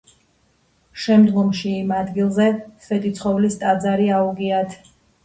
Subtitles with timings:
[1.01, 2.47] შემდგომში იმ ადგილზე
[2.87, 4.75] სვეტიცხოვლის ტაძარი აუგიათ.